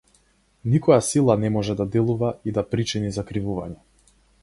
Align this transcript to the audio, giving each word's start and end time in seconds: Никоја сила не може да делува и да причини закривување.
Никоја 0.75 0.97
сила 1.09 1.35
не 1.45 1.53
може 1.59 1.77
да 1.83 1.87
делува 1.99 2.35
и 2.51 2.57
да 2.59 2.67
причини 2.75 3.15
закривување. 3.19 3.83